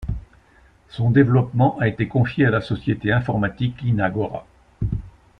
[0.89, 4.47] Son développement a été confié à la société informatique Linagora.